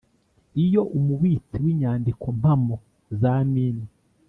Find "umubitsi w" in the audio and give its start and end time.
0.97-1.65